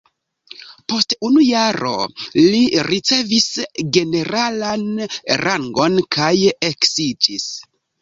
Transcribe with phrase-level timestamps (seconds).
[0.93, 1.91] Post unu jaro
[2.39, 3.47] li ricevis
[4.01, 4.85] generalan
[5.47, 6.35] rangon kaj
[6.75, 7.51] eksiĝis.